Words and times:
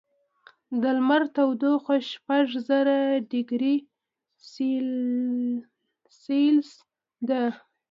د 0.81 0.83
لمر 0.97 1.23
تودوخه 1.35 1.95
شپږ 2.11 2.45
زره 2.67 2.99
ډګري 3.29 3.75
سیلسیس 4.51 6.69
ده. 7.27 7.43